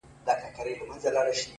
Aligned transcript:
د 0.03 0.03
ژوندانه 0.07 0.49
كارونه 0.55 0.83
پاته 0.89 1.09
رانه؛ 1.13 1.39